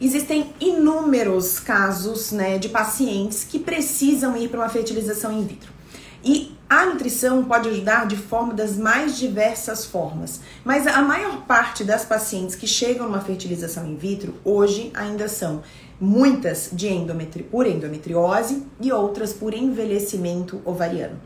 Existem 0.00 0.52
inúmeros 0.60 1.58
casos 1.58 2.30
né, 2.30 2.56
de 2.56 2.68
pacientes 2.68 3.42
que 3.42 3.58
precisam 3.58 4.36
ir 4.36 4.48
para 4.48 4.60
uma 4.60 4.68
fertilização 4.68 5.32
in 5.32 5.44
vitro. 5.44 5.72
E 6.22 6.56
a 6.68 6.86
nutrição 6.86 7.44
pode 7.44 7.68
ajudar 7.68 8.06
de 8.06 8.16
forma 8.16 8.52
das 8.52 8.76
mais 8.76 9.16
diversas 9.16 9.84
formas, 9.84 10.40
mas 10.64 10.86
a 10.86 11.00
maior 11.02 11.46
parte 11.46 11.82
das 11.82 12.04
pacientes 12.04 12.54
que 12.54 12.66
chegam 12.66 13.06
numa 13.06 13.20
fertilização 13.20 13.88
in 13.88 13.96
vitro 13.96 14.34
hoje 14.44 14.90
ainda 14.94 15.28
são 15.28 15.62
muitas 16.00 16.70
de 16.72 16.88
endometri 16.88 17.42
por 17.42 17.66
endometriose 17.66 18.64
e 18.80 18.92
outras 18.92 19.32
por 19.32 19.54
envelhecimento 19.54 20.60
ovariano. 20.64 21.18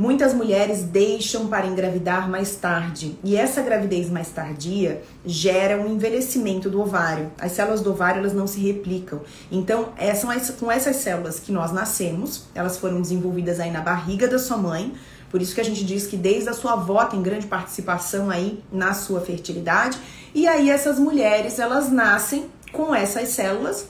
Muitas 0.00 0.32
mulheres 0.32 0.82
deixam 0.82 1.48
para 1.48 1.66
engravidar 1.66 2.26
mais 2.26 2.56
tarde 2.56 3.18
e 3.22 3.36
essa 3.36 3.60
gravidez 3.60 4.08
mais 4.08 4.30
tardia 4.30 5.02
gera 5.26 5.78
um 5.78 5.92
envelhecimento 5.92 6.70
do 6.70 6.80
ovário. 6.80 7.30
As 7.38 7.52
células 7.52 7.82
do 7.82 7.90
ovário 7.90 8.20
elas 8.20 8.32
não 8.32 8.46
se 8.46 8.58
replicam. 8.60 9.20
Então, 9.52 9.90
é, 9.98 10.14
são 10.14 10.30
com 10.58 10.72
essas 10.72 10.96
células 10.96 11.38
que 11.38 11.52
nós 11.52 11.70
nascemos, 11.70 12.46
elas 12.54 12.78
foram 12.78 13.02
desenvolvidas 13.02 13.60
aí 13.60 13.70
na 13.70 13.82
barriga 13.82 14.26
da 14.26 14.38
sua 14.38 14.56
mãe. 14.56 14.94
Por 15.30 15.42
isso 15.42 15.54
que 15.54 15.60
a 15.60 15.64
gente 15.64 15.84
diz 15.84 16.06
que 16.06 16.16
desde 16.16 16.48
a 16.48 16.54
sua 16.54 16.72
avó 16.72 17.04
tem 17.04 17.20
grande 17.20 17.46
participação 17.46 18.30
aí 18.30 18.64
na 18.72 18.94
sua 18.94 19.20
fertilidade. 19.20 19.98
E 20.34 20.48
aí 20.48 20.70
essas 20.70 20.98
mulheres, 20.98 21.58
elas 21.58 21.92
nascem 21.92 22.46
com 22.72 22.94
essas 22.94 23.28
células 23.28 23.86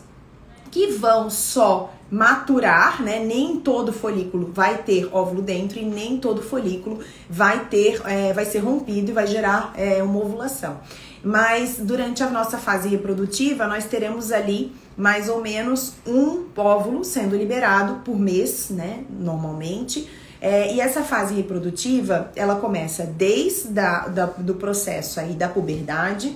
que 0.70 0.88
vão 0.88 1.28
só 1.28 1.92
maturar, 2.10 3.02
né? 3.02 3.20
Nem 3.24 3.60
todo 3.60 3.92
folículo 3.92 4.50
vai 4.52 4.78
ter 4.78 5.08
óvulo 5.12 5.42
dentro 5.42 5.78
e 5.78 5.84
nem 5.84 6.18
todo 6.18 6.42
folículo 6.42 7.00
vai 7.28 7.66
ter, 7.66 8.00
é, 8.04 8.32
vai 8.32 8.44
ser 8.44 8.58
rompido 8.58 9.10
e 9.10 9.14
vai 9.14 9.26
gerar 9.26 9.72
é, 9.76 10.02
uma 10.02 10.18
ovulação. 10.18 10.80
Mas 11.22 11.76
durante 11.78 12.22
a 12.22 12.30
nossa 12.30 12.58
fase 12.58 12.88
reprodutiva, 12.88 13.66
nós 13.66 13.84
teremos 13.84 14.32
ali 14.32 14.72
mais 14.96 15.28
ou 15.28 15.40
menos 15.40 15.94
um 16.06 16.46
óvulo 16.56 17.04
sendo 17.04 17.36
liberado 17.36 18.00
por 18.04 18.18
mês, 18.18 18.70
né? 18.70 19.04
Normalmente. 19.08 20.08
É, 20.40 20.74
e 20.74 20.80
essa 20.80 21.02
fase 21.02 21.34
reprodutiva, 21.34 22.32
ela 22.34 22.56
começa 22.56 23.04
desde 23.04 23.78
a, 23.78 24.08
da, 24.08 24.26
do 24.26 24.54
processo 24.54 25.20
aí 25.20 25.34
da 25.34 25.48
puberdade 25.48 26.34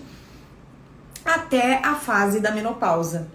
até 1.25 1.81
a 1.83 1.95
fase 1.95 2.39
da 2.39 2.51
menopausa. 2.51 3.27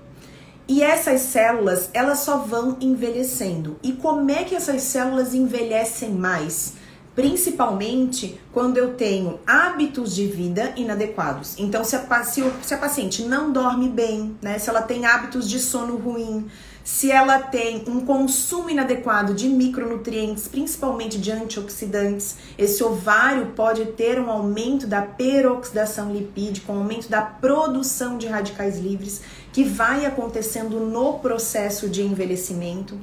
E 0.69 0.83
essas 0.83 1.21
células, 1.21 1.89
elas 1.95 2.19
só 2.19 2.37
vão 2.37 2.77
envelhecendo. 2.79 3.79
E 3.81 3.91
como 3.91 4.29
é 4.29 4.43
que 4.43 4.53
essas 4.53 4.83
células 4.83 5.33
envelhecem 5.33 6.11
mais? 6.11 6.73
Principalmente 7.19 8.39
quando 8.53 8.77
eu 8.77 8.93
tenho 8.93 9.41
hábitos 9.45 10.15
de 10.15 10.25
vida 10.25 10.71
inadequados. 10.77 11.55
Então, 11.57 11.83
se 11.83 11.93
a, 11.93 12.23
se, 12.23 12.41
se 12.61 12.73
a 12.73 12.77
paciente 12.77 13.23
não 13.23 13.51
dorme 13.51 13.89
bem, 13.89 14.37
né? 14.41 14.57
Se 14.57 14.69
ela 14.69 14.81
tem 14.81 15.05
hábitos 15.05 15.49
de 15.49 15.59
sono 15.59 15.97
ruim, 15.97 16.47
se 16.81 17.11
ela 17.11 17.39
tem 17.39 17.83
um 17.87 18.05
consumo 18.05 18.69
inadequado 18.69 19.33
de 19.33 19.49
micronutrientes, 19.49 20.47
principalmente 20.47 21.19
de 21.19 21.29
antioxidantes, 21.29 22.37
esse 22.57 22.81
ovário 22.83 23.47
pode 23.47 23.85
ter 23.87 24.19
um 24.19 24.29
aumento 24.29 24.87
da 24.87 25.01
peroxidação 25.01 26.13
lipídica, 26.13 26.71
um 26.71 26.77
aumento 26.77 27.09
da 27.09 27.21
produção 27.21 28.17
de 28.17 28.27
radicais 28.27 28.79
livres, 28.79 29.21
que 29.51 29.63
vai 29.63 30.05
acontecendo 30.05 30.79
no 30.79 31.19
processo 31.19 31.89
de 31.89 32.01
envelhecimento. 32.01 32.97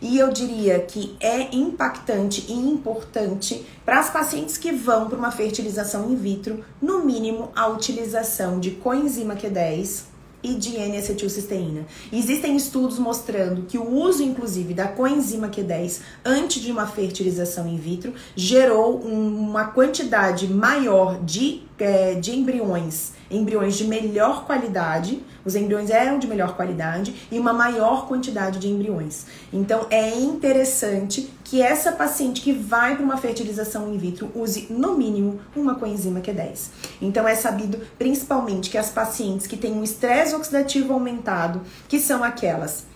E 0.00 0.18
eu 0.18 0.32
diria 0.32 0.80
que 0.80 1.16
é 1.20 1.54
impactante 1.54 2.44
e 2.48 2.52
importante 2.52 3.64
para 3.84 3.98
as 3.98 4.10
pacientes 4.10 4.58
que 4.58 4.72
vão 4.72 5.08
para 5.08 5.18
uma 5.18 5.30
fertilização 5.30 6.10
in 6.10 6.16
vitro, 6.16 6.64
no 6.80 7.04
mínimo 7.04 7.50
a 7.54 7.66
utilização 7.68 8.60
de 8.60 8.72
coenzima 8.72 9.36
Q10, 9.36 10.16
e 10.46 10.54
de 10.54 10.76
N-acetilcisteína. 10.76 11.86
Existem 12.12 12.56
estudos 12.56 12.98
mostrando 12.98 13.62
que 13.62 13.78
o 13.78 13.88
uso, 13.88 14.22
inclusive, 14.22 14.74
da 14.74 14.86
coenzima 14.86 15.48
Q10 15.48 16.00
antes 16.24 16.62
de 16.62 16.70
uma 16.70 16.86
fertilização 16.86 17.66
in 17.66 17.76
vitro 17.76 18.14
gerou 18.36 18.96
uma 19.00 19.64
quantidade 19.64 20.46
maior 20.46 21.20
de, 21.24 21.62
é, 21.78 22.14
de 22.14 22.36
embriões 22.36 23.16
embriões 23.30 23.76
de 23.76 23.84
melhor 23.84 24.44
qualidade, 24.44 25.22
os 25.44 25.54
embriões 25.54 25.90
eram 25.90 26.18
de 26.18 26.26
melhor 26.26 26.56
qualidade 26.56 27.26
e 27.30 27.38
uma 27.38 27.52
maior 27.52 28.06
quantidade 28.06 28.58
de 28.58 28.68
embriões. 28.68 29.26
Então 29.52 29.86
é 29.90 30.14
interessante 30.16 31.30
que 31.44 31.62
essa 31.62 31.92
paciente 31.92 32.40
que 32.40 32.52
vai 32.52 32.96
para 32.96 33.04
uma 33.04 33.16
fertilização 33.16 33.92
in 33.92 33.98
vitro 33.98 34.30
use 34.34 34.66
no 34.70 34.96
mínimo 34.96 35.40
uma 35.54 35.74
coenzima 35.74 36.20
Q10. 36.20 36.68
Então 37.00 37.26
é 37.26 37.34
sabido 37.34 37.80
principalmente 37.98 38.70
que 38.70 38.78
as 38.78 38.90
pacientes 38.90 39.46
que 39.46 39.56
têm 39.56 39.72
um 39.72 39.84
estresse 39.84 40.34
oxidativo 40.34 40.92
aumentado, 40.92 41.62
que 41.88 41.98
são 41.98 42.22
aquelas 42.22 42.86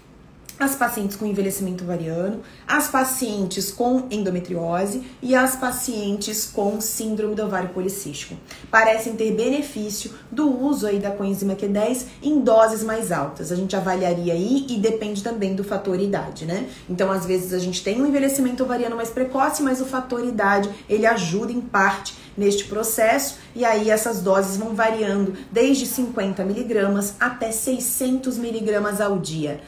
as 0.60 0.74
pacientes 0.74 1.16
com 1.16 1.24
envelhecimento 1.24 1.84
ovariano, 1.84 2.42
as 2.68 2.86
pacientes 2.86 3.72
com 3.72 4.06
endometriose 4.10 5.02
e 5.22 5.34
as 5.34 5.56
pacientes 5.56 6.44
com 6.44 6.78
síndrome 6.82 7.34
do 7.34 7.44
ovário 7.44 7.70
policístico. 7.70 8.36
Parecem 8.70 9.16
ter 9.16 9.32
benefício 9.34 10.12
do 10.30 10.54
uso 10.62 10.86
aí 10.86 10.98
da 10.98 11.10
coenzima 11.10 11.54
Q10 11.54 12.04
em 12.22 12.40
doses 12.40 12.84
mais 12.84 13.10
altas. 13.10 13.50
A 13.50 13.56
gente 13.56 13.74
avaliaria 13.74 14.34
aí 14.34 14.66
e 14.68 14.78
depende 14.78 15.22
também 15.22 15.54
do 15.56 15.64
fator 15.64 15.98
idade, 15.98 16.44
né? 16.44 16.68
Então, 16.90 17.10
às 17.10 17.24
vezes 17.24 17.54
a 17.54 17.58
gente 17.58 17.82
tem 17.82 18.02
um 18.02 18.06
envelhecimento 18.06 18.62
ovariano 18.62 18.96
mais 18.96 19.08
precoce, 19.08 19.62
mas 19.62 19.80
o 19.80 19.86
fator 19.86 20.22
idade, 20.22 20.68
ele 20.90 21.06
ajuda 21.06 21.50
em 21.50 21.60
parte 21.60 22.14
neste 22.36 22.64
processo 22.64 23.38
e 23.54 23.64
aí 23.64 23.90
essas 23.90 24.20
doses 24.20 24.56
vão 24.56 24.74
variando 24.74 25.34
desde 25.50 25.86
50 25.86 26.44
miligramas 26.44 27.14
até 27.18 27.50
600 27.50 28.38
miligramas 28.38 29.00
ao 29.00 29.18
dia. 29.18 29.60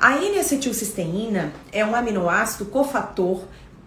A 0.00 0.16
N-acetilcisteína 0.16 1.52
é 1.72 1.84
um 1.84 1.94
aminoácido 1.94 2.66
cofator 2.66 3.42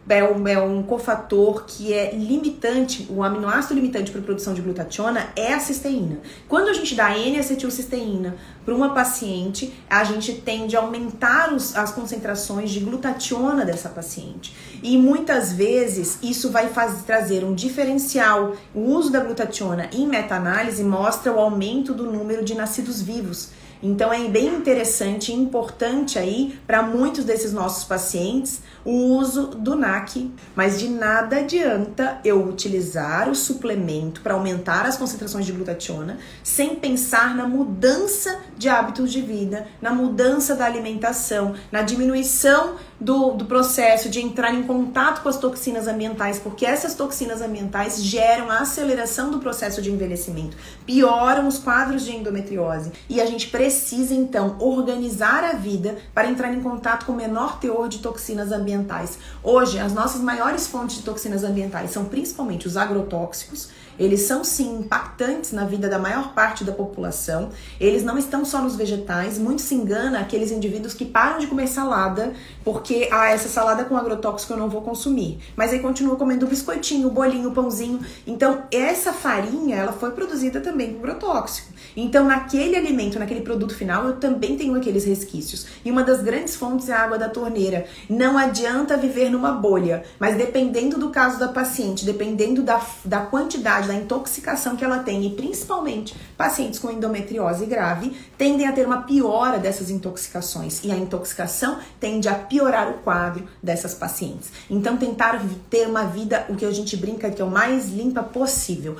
é 0.10 0.24
um, 0.24 0.48
é 0.48 0.60
um, 0.60 0.82
cofator 0.82 1.66
que 1.66 1.94
é 1.94 2.16
limitante, 2.16 3.08
o 3.12 3.24
aminoácido 3.24 3.76
limitante 3.76 4.12
para 4.12 4.20
a 4.20 4.24
produção 4.24 4.56
de 4.56 4.62
glutationa 4.62 5.30
é 5.36 5.54
a 5.54 5.60
cisteína. 5.60 6.18
Quando 6.48 6.70
a 6.70 6.74
gente 6.74 6.96
dá 6.96 7.16
N-acetilcisteína 7.16 8.36
para 8.66 8.74
uma 8.74 8.94
paciente, 8.94 9.74
a 9.88 10.04
gente 10.04 10.34
tende 10.34 10.76
a 10.76 10.80
aumentar 10.80 11.54
os, 11.54 11.76
as 11.76 11.92
concentrações 11.92 12.72
de 12.72 12.80
glutationa 12.80 13.64
dessa 13.64 13.90
paciente. 13.90 14.56
E 14.82 14.98
muitas 14.98 15.54
vezes 15.54 16.18
isso 16.24 16.50
vai 16.50 16.70
fazer, 16.70 17.04
trazer 17.04 17.44
um 17.44 17.54
diferencial. 17.54 18.56
O 18.74 18.82
uso 18.82 19.12
da 19.12 19.20
glutationa 19.20 19.90
em 19.94 20.08
meta-análise 20.08 20.84
mostra 20.84 21.32
o 21.32 21.40
aumento 21.40 21.94
do 21.94 22.12
número 22.12 22.44
de 22.44 22.56
nascidos 22.56 23.00
vivos. 23.00 23.52
Então 23.82 24.12
é 24.12 24.28
bem 24.28 24.48
interessante 24.48 25.32
e 25.32 25.36
importante 25.36 26.20
aí 26.20 26.60
para 26.68 26.84
muitos 26.84 27.24
desses 27.24 27.54
nossos 27.54 27.86
pacientes 27.86 28.62
o 28.84 28.92
uso 28.92 29.48
do 29.48 29.76
NAC, 29.76 30.32
mas 30.56 30.80
de 30.80 30.90
nada 30.90 31.38
adianta 31.38 32.20
eu 32.24 32.46
utilizar 32.46 33.30
o 33.30 33.36
suplemento 33.36 34.22
para 34.22 34.34
aumentar 34.34 34.86
as 34.86 34.98
concentrações 34.98 35.46
de 35.46 35.52
glutationa 35.52 36.18
sem 36.44 36.76
pensar 36.76 37.36
na 37.36 37.48
mudança 37.48 38.40
de 38.58 38.68
hábitos 38.68 39.12
de 39.12 39.22
vida, 39.22 39.68
na 39.82 39.94
mudança 39.94 40.56
da 40.56 40.66
alimentação, 40.66 41.56
na 41.72 41.82
diminuição 41.82 42.76
do, 43.00 43.32
do 43.32 43.46
processo 43.46 44.10
de 44.10 44.20
entrar 44.20 44.54
em 44.54 44.64
contato 44.64 45.22
com 45.22 45.30
as 45.30 45.38
toxinas 45.38 45.88
ambientais, 45.88 46.38
porque 46.38 46.66
essas 46.66 46.96
toxinas 46.96 47.42
ambientais 47.42 48.04
geram 48.04 48.50
a 48.52 48.60
aceleração 48.60 49.32
do 49.32 49.40
processo 49.40 49.82
de 49.82 49.90
envelhecimento, 49.90 50.58
pioram 50.86 51.48
os 51.48 51.58
quadros 51.58 52.04
de 52.04 52.16
endometriose. 52.16 52.92
E 53.08 53.22
a 53.22 53.26
gente 53.26 53.48
precisa 53.48 53.69
então 54.12 54.56
organizar 54.60 55.44
a 55.44 55.54
vida 55.54 55.98
para 56.14 56.30
entrar 56.30 56.54
em 56.54 56.62
contato 56.62 57.06
com 57.06 57.12
o 57.12 57.16
menor 57.16 57.60
teor 57.60 57.88
de 57.88 58.00
toxinas 58.00 58.52
ambientais. 58.52 59.18
Hoje, 59.44 59.80
as 59.80 59.94
nossas 59.94 60.22
maiores 60.22 60.68
fontes 60.68 60.98
de 60.98 61.04
toxinas 61.04 61.44
ambientais 61.44 61.92
são 61.92 62.06
principalmente 62.06 62.68
os 62.68 62.78
agrotóxicos, 62.78 63.70
eles 64.00 64.22
são 64.22 64.46
sim 64.46 64.80
impactantes 64.80 65.52
na 65.52 65.66
vida 65.66 65.90
da 65.90 66.00
maior 66.00 66.34
parte 66.34 66.64
da 66.64 66.72
população. 66.72 67.50
Eles 67.80 68.02
não 68.02 68.18
estão 68.18 68.46
só 68.46 68.62
nos 68.62 68.78
vegetais. 68.78 69.38
Muito 69.38 69.62
se 69.62 69.76
engana 69.76 70.22
aqueles 70.22 70.52
indivíduos 70.52 70.94
que 70.94 71.04
param 71.04 71.38
de 71.38 71.48
comer 71.48 71.68
salada 71.68 72.34
porque 72.64 73.10
ah, 73.12 73.30
essa 73.30 73.50
salada 73.50 73.84
com 73.84 73.98
agrotóxico 73.98 74.54
eu 74.54 74.58
não 74.58 74.70
vou 74.70 74.82
consumir. 74.82 75.40
Mas 75.54 75.74
aí 75.74 75.80
continua 75.80 76.16
comendo 76.16 76.48
biscoitinho, 76.48 77.10
bolinho, 77.10 77.52
pãozinho. 77.52 78.00
Então, 78.26 78.64
essa 78.72 79.12
farinha, 79.12 79.76
ela 79.76 79.92
foi 79.92 80.12
produzida 80.12 80.62
também 80.62 80.94
com 80.94 81.00
agrotóxico. 81.00 81.68
Então, 81.98 82.26
naquele 82.26 82.78
alimento, 82.78 83.20
naquele 83.20 83.42
produto 83.60 83.76
final, 83.76 84.08
eu 84.08 84.16
também 84.16 84.56
tenho 84.56 84.74
aqueles 84.76 85.04
resquícios. 85.04 85.68
E 85.84 85.92
uma 85.92 86.02
das 86.02 86.22
grandes 86.22 86.56
fontes 86.56 86.88
é 86.88 86.94
a 86.94 87.02
água 87.02 87.18
da 87.18 87.28
torneira. 87.28 87.86
Não 88.10 88.38
adianta 88.38 88.96
viver 88.96 89.30
numa 89.30 89.52
bolha, 89.52 90.04
mas 90.18 90.38
dependendo 90.38 90.98
do 90.98 91.10
caso 91.10 91.38
da 91.38 91.50
paciente, 91.50 92.06
dependendo 92.06 92.64
da, 92.64 92.82
da 93.04 93.20
quantidade 93.20 93.90
da 93.90 93.94
intoxicação 93.94 94.78
que 94.78 94.86
ela 94.86 95.00
tem, 95.00 95.26
e 95.26 95.32
principalmente 95.32 96.16
pacientes 96.38 96.80
com 96.80 96.90
endometriose 96.90 97.66
grave, 97.66 98.16
tendem 98.38 98.66
a 98.66 98.72
ter 98.72 98.86
uma 98.86 99.02
piora 99.02 99.60
dessas 99.60 99.90
intoxicações. 99.90 100.82
E 100.86 100.92
a 100.92 100.96
intoxicação 100.96 101.80
tende 102.00 102.30
a 102.30 102.36
piorar 102.36 102.90
o 102.90 103.00
quadro 103.00 103.46
dessas 103.62 103.94
pacientes. 103.94 104.50
Então, 104.70 104.96
tentar 104.96 105.42
ter 105.70 105.86
uma 105.86 106.06
vida, 106.06 106.46
o 106.48 106.56
que 106.56 106.66
a 106.66 106.72
gente 106.72 106.96
brinca 106.96 107.30
que 107.30 107.42
é 107.42 107.46
o 107.46 107.52
mais 107.52 107.90
limpa 107.90 108.24
possível. 108.24 108.96